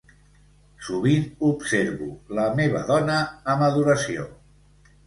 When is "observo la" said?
1.49-2.49